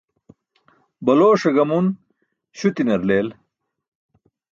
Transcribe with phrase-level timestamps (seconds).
[1.05, 1.87] Balooṣe gamun
[2.57, 3.29] śutinar leel.